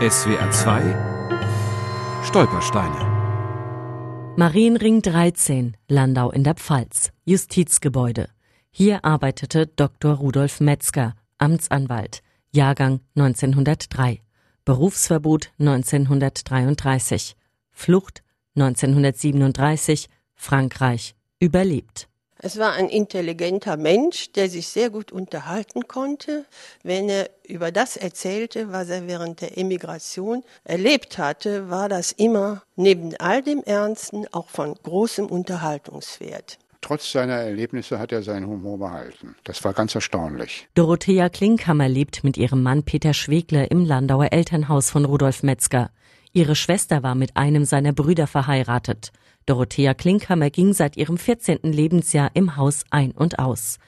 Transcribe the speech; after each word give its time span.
SWR 0.00 0.50
2 0.50 2.24
Stolpersteine 2.24 4.32
Marienring 4.34 5.02
13, 5.02 5.76
Landau 5.88 6.30
in 6.30 6.42
der 6.42 6.54
Pfalz, 6.54 7.12
Justizgebäude. 7.26 8.30
Hier 8.70 9.04
arbeitete 9.04 9.66
Dr. 9.66 10.14
Rudolf 10.14 10.60
Metzger, 10.60 11.16
Amtsanwalt, 11.36 12.22
Jahrgang 12.50 13.00
1903, 13.14 14.22
Berufsverbot 14.64 15.52
1933, 15.58 17.36
Flucht 17.70 18.22
1937, 18.56 20.08
Frankreich, 20.34 21.14
überlebt. 21.40 22.08
Es 22.42 22.58
war 22.58 22.72
ein 22.72 22.88
intelligenter 22.88 23.76
Mensch, 23.76 24.32
der 24.32 24.48
sich 24.48 24.68
sehr 24.68 24.88
gut 24.88 25.12
unterhalten 25.12 25.86
konnte, 25.86 26.46
wenn 26.82 27.10
er 27.10 27.28
über 27.46 27.70
das 27.70 27.98
erzählte, 27.98 28.72
was 28.72 28.88
er 28.88 29.06
während 29.06 29.42
der 29.42 29.58
Emigration 29.58 30.42
erlebt 30.64 31.18
hatte, 31.18 31.68
war 31.68 31.90
das 31.90 32.12
immer 32.12 32.62
neben 32.76 33.14
all 33.18 33.42
dem 33.42 33.62
Ernsten 33.62 34.26
auch 34.32 34.48
von 34.48 34.74
großem 34.74 35.26
Unterhaltungswert. 35.26 36.58
Trotz 36.80 37.12
seiner 37.12 37.34
Erlebnisse 37.34 37.98
hat 37.98 38.10
er 38.10 38.22
seinen 38.22 38.46
Humor 38.46 38.78
behalten. 38.78 39.36
Das 39.44 39.62
war 39.64 39.74
ganz 39.74 39.94
erstaunlich. 39.94 40.66
Dorothea 40.74 41.28
Klinkhammer 41.28 41.90
lebt 41.90 42.24
mit 42.24 42.38
ihrem 42.38 42.62
Mann 42.62 42.84
Peter 42.84 43.12
Schwegler 43.12 43.70
im 43.70 43.84
Landauer 43.84 44.32
Elternhaus 44.32 44.88
von 44.88 45.04
Rudolf 45.04 45.42
Metzger. 45.42 45.90
Ihre 46.32 46.54
Schwester 46.54 47.02
war 47.02 47.14
mit 47.14 47.36
einem 47.36 47.66
seiner 47.66 47.92
Brüder 47.92 48.26
verheiratet. 48.26 49.12
Dorothea 49.50 49.94
Klinkhammer 49.94 50.48
ging 50.48 50.72
seit 50.74 50.96
ihrem 50.96 51.18
14. 51.18 51.58
Lebensjahr 51.64 52.30
im 52.34 52.56
Haus 52.56 52.84
ein 52.90 53.10
und 53.10 53.40
aus. 53.40 53.78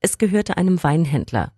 Es 0.00 0.18
gehörte 0.18 0.56
einem 0.56 0.82
Weinhändler. 0.82 1.52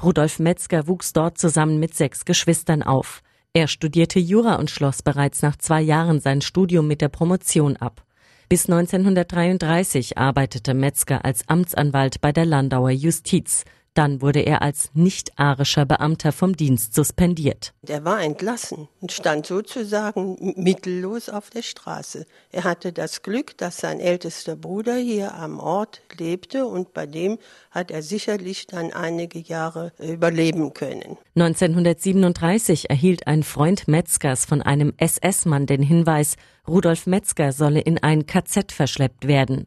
Rudolf 0.00 0.38
Metzger 0.38 0.86
wuchs 0.86 1.12
dort 1.12 1.36
zusammen 1.36 1.80
mit 1.80 1.96
sechs 1.96 2.24
Geschwistern 2.24 2.84
auf. 2.84 3.24
Er 3.52 3.66
studierte 3.66 4.20
Jura 4.20 4.54
und 4.54 4.70
schloss 4.70 5.02
bereits 5.02 5.42
nach 5.42 5.56
zwei 5.56 5.80
Jahren 5.80 6.20
sein 6.20 6.42
Studium 6.42 6.86
mit 6.86 7.00
der 7.00 7.08
Promotion 7.08 7.76
ab. 7.76 8.04
Bis 8.48 8.66
1933 8.70 10.16
arbeitete 10.16 10.72
Metzger 10.74 11.24
als 11.24 11.48
Amtsanwalt 11.48 12.20
bei 12.20 12.30
der 12.30 12.46
Landauer 12.46 12.90
Justiz. 12.90 13.64
Dann 13.98 14.22
wurde 14.22 14.42
er 14.42 14.62
als 14.62 14.92
nicht-arischer 14.94 15.84
Beamter 15.84 16.30
vom 16.30 16.56
Dienst 16.56 16.94
suspendiert. 16.94 17.74
Er 17.84 18.04
war 18.04 18.22
entlassen 18.22 18.86
und 19.00 19.10
stand 19.10 19.44
sozusagen 19.44 20.54
mittellos 20.54 21.28
auf 21.28 21.50
der 21.50 21.62
Straße. 21.62 22.24
Er 22.52 22.62
hatte 22.62 22.92
das 22.92 23.22
Glück, 23.22 23.58
dass 23.58 23.78
sein 23.78 23.98
ältester 23.98 24.54
Bruder 24.54 24.94
hier 24.94 25.34
am 25.34 25.58
Ort 25.58 26.02
lebte 26.16 26.64
und 26.66 26.94
bei 26.94 27.06
dem 27.06 27.38
hat 27.72 27.90
er 27.90 28.02
sicherlich 28.02 28.68
dann 28.68 28.92
einige 28.92 29.40
Jahre 29.40 29.90
überleben 29.98 30.74
können. 30.74 31.18
1937 31.34 32.90
erhielt 32.90 33.26
ein 33.26 33.42
Freund 33.42 33.88
Metzgers 33.88 34.44
von 34.44 34.62
einem 34.62 34.92
SS-Mann 34.96 35.66
den 35.66 35.82
Hinweis, 35.82 36.36
Rudolf 36.68 37.08
Metzger 37.08 37.50
solle 37.50 37.80
in 37.80 38.00
ein 38.00 38.26
KZ 38.26 38.70
verschleppt 38.70 39.26
werden. 39.26 39.66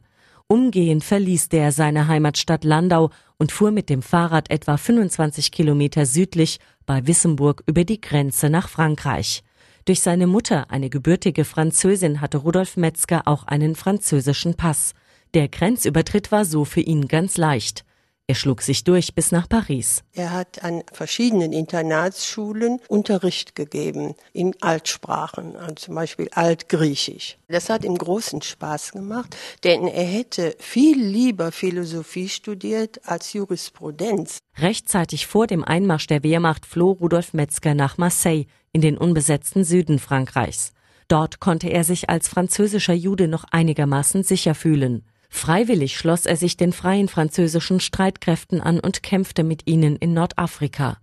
Umgehend 0.52 1.02
verließ 1.02 1.48
der 1.48 1.72
seine 1.72 2.08
Heimatstadt 2.08 2.62
Landau 2.64 3.08
und 3.42 3.50
fuhr 3.50 3.72
mit 3.72 3.90
dem 3.90 4.02
Fahrrad 4.02 4.52
etwa 4.52 4.76
25 4.76 5.50
Kilometer 5.50 6.06
südlich 6.06 6.60
bei 6.86 7.08
Wissemburg 7.08 7.64
über 7.66 7.82
die 7.82 8.00
Grenze 8.00 8.48
nach 8.48 8.68
Frankreich. 8.68 9.42
Durch 9.84 10.00
seine 10.00 10.28
Mutter, 10.28 10.70
eine 10.70 10.90
gebürtige 10.90 11.44
Französin, 11.44 12.20
hatte 12.20 12.38
Rudolf 12.38 12.76
Metzger 12.76 13.26
auch 13.26 13.42
einen 13.42 13.74
französischen 13.74 14.54
Pass. 14.54 14.94
Der 15.34 15.48
Grenzübertritt 15.48 16.30
war 16.30 16.44
so 16.44 16.64
für 16.64 16.82
ihn 16.82 17.08
ganz 17.08 17.36
leicht. 17.36 17.84
Er 18.32 18.36
schlug 18.36 18.62
sich 18.62 18.82
durch 18.82 19.14
bis 19.14 19.30
nach 19.30 19.46
Paris. 19.46 20.04
Er 20.14 20.30
hat 20.30 20.64
an 20.64 20.84
verschiedenen 20.90 21.52
Internatsschulen 21.52 22.80
Unterricht 22.88 23.54
gegeben 23.54 24.14
in 24.32 24.54
Altsprachen, 24.62 25.54
also 25.54 25.74
zum 25.74 25.96
Beispiel 25.96 26.30
Altgriechisch. 26.32 27.36
Das 27.48 27.68
hat 27.68 27.84
ihm 27.84 27.94
großen 27.94 28.40
Spaß 28.40 28.92
gemacht, 28.92 29.36
denn 29.64 29.86
er 29.86 30.06
hätte 30.06 30.56
viel 30.58 30.98
lieber 30.98 31.52
Philosophie 31.52 32.30
studiert 32.30 33.02
als 33.04 33.34
Jurisprudenz. 33.34 34.38
Rechtzeitig 34.56 35.26
vor 35.26 35.46
dem 35.46 35.62
Einmarsch 35.62 36.06
der 36.06 36.22
Wehrmacht 36.22 36.64
floh 36.64 36.92
Rudolf 36.92 37.34
Metzger 37.34 37.74
nach 37.74 37.98
Marseille 37.98 38.46
in 38.72 38.80
den 38.80 38.96
unbesetzten 38.96 39.62
Süden 39.62 39.98
Frankreichs. 39.98 40.72
Dort 41.06 41.38
konnte 41.38 41.68
er 41.68 41.84
sich 41.84 42.08
als 42.08 42.28
französischer 42.28 42.94
Jude 42.94 43.28
noch 43.28 43.44
einigermaßen 43.50 44.22
sicher 44.22 44.54
fühlen. 44.54 45.04
Freiwillig 45.34 45.96
schloss 45.96 46.26
er 46.26 46.36
sich 46.36 46.56
den 46.56 46.72
freien 46.72 47.08
französischen 47.08 47.80
Streitkräften 47.80 48.60
an 48.60 48.78
und 48.78 49.02
kämpfte 49.02 49.42
mit 49.42 49.66
ihnen 49.66 49.96
in 49.96 50.12
Nordafrika. 50.12 50.98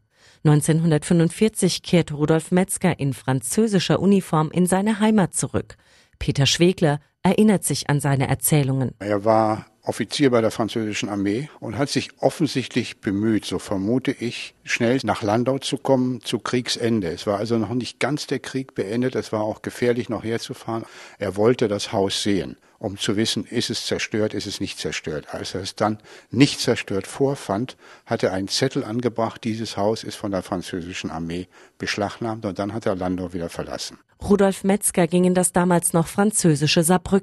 1945 0.45 1.81
kehrte 1.84 2.13
Rudolf 2.13 2.51
Metzger 2.51 3.00
in 3.00 3.13
französischer 3.13 4.00
Uniform 4.00 4.51
in 4.51 4.66
seine 4.67 5.01
Heimat 5.01 5.34
zurück. 5.34 5.75
Peter 6.19 6.45
Schwegler 6.45 7.01
erinnert 7.29 7.63
sich 7.63 7.90
an 7.90 8.00
seine 8.00 8.28
Erzählungen. 8.28 8.95
Er 9.00 9.23
war 9.23 9.67
Offizier 9.84 10.29
bei 10.29 10.41
der 10.41 10.51
französischen 10.51 11.09
Armee 11.09 11.50
und 11.59 11.78
hat 11.78 11.90
sich 11.90 12.09
offensichtlich 12.19 13.01
bemüht, 13.01 13.45
so 13.45 13.59
vermute 13.59 14.12
ich, 14.12 14.53
schnell 14.63 15.00
nach 15.03 15.23
Landau 15.23 15.57
zu 15.57 15.78
kommen 15.78 16.22
zu 16.22 16.40
Kriegsende. 16.40 17.07
Es 17.07 17.25
war 17.25 17.38
also 17.38 17.57
noch 17.57 17.73
nicht 17.73 18.00
ganz 18.00 18.28
der 18.28 18.40
Krieg 18.40 18.75
beendet, 18.75 19.16
es 19.16 19.31
war 19.31 19.41
auch 19.41 19.62
gefährlich 19.62 20.09
noch 20.09 20.23
herzufahren. 20.23 20.84
Er 21.17 21.35
wollte 21.38 21.67
das 21.67 21.91
Haus 21.91 22.22
sehen 22.22 22.57
um 22.79 22.97
zu 22.97 23.17
wissen, 23.17 23.46
ist 23.46 23.69
es 23.69 23.85
zerstört, 23.85 24.34
ist 24.34 24.47
es 24.47 24.61
nicht 24.61 24.79
zerstört. 24.79 25.28
Als 25.34 25.53
er 25.53 25.61
es 25.61 25.75
dann 25.75 26.00
nicht 26.31 26.59
zerstört 26.61 27.06
vorfand, 27.06 27.75
hat 28.06 28.23
er 28.23 28.31
einen 28.31 28.47
Zettel 28.47 28.84
angebracht, 28.84 29.44
dieses 29.44 29.78
Haus 29.78 30.03
ist 30.03 30.16
von 30.16 30.31
der 30.31 30.41
französischen 30.41 31.11
Armee 31.11 31.47
beschlagnahmt 31.78 32.46
und 32.46 32.57
dann 32.57 32.73
hat 32.73 32.85
er 32.85 32.96
Landau 32.96 33.34
wieder 33.34 33.50
verlassen. 33.50 34.00
Rudolf 34.22 34.66
Metzger 34.66 35.07
ging 35.07 35.23
in 35.23 35.34
das 35.34 35.53
damals 35.53 35.94
noch 35.94 36.07
französische 36.07 36.84
Saarbrücken, 36.84 37.19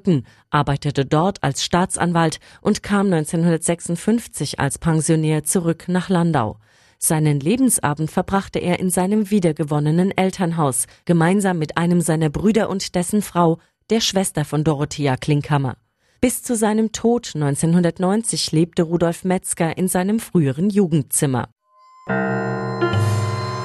arbeitete 0.49 1.05
dort 1.05 1.43
als 1.43 1.63
Staatsanwalt 1.63 2.39
und 2.61 2.83
kam 2.83 3.07
1956 3.07 4.59
als 4.59 4.77
Pensionär 4.77 5.43
zurück 5.43 5.85
nach 5.87 6.09
Landau. 6.09 6.57
Seinen 6.99 7.39
Lebensabend 7.39 8.09
verbrachte 8.09 8.59
er 8.59 8.79
in 8.79 8.89
seinem 8.89 9.29
wiedergewonnenen 9.29 10.11
Elternhaus, 10.17 10.87
gemeinsam 11.05 11.59
mit 11.59 11.77
einem 11.77 12.01
seiner 12.01 12.29
Brüder 12.29 12.69
und 12.69 12.95
dessen 12.95 13.21
Frau, 13.21 13.59
der 13.89 14.01
Schwester 14.01 14.45
von 14.45 14.63
Dorothea 14.63 15.15
Klinkhammer. 15.15 15.77
Bis 16.19 16.41
zu 16.41 16.55
seinem 16.55 16.91
Tod 16.91 17.33
1990 17.35 18.51
lebte 18.51 18.83
Rudolf 18.83 19.23
Metzger 19.23 19.77
in 19.77 19.87
seinem 19.87 20.19
früheren 20.19 20.71
Jugendzimmer. 20.71 21.49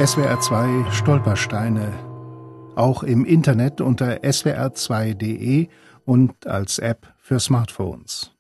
SWR 0.05 0.39
2 0.39 0.91
Stolpersteine. 0.91 1.93
Auch 2.77 3.03
im 3.03 3.25
Internet 3.25 3.81
unter 3.81 4.23
swr2.de 4.23 5.69
und 6.05 6.47
als 6.47 6.79
App 6.79 7.15
für 7.19 7.41
Smartphones. 7.41 8.35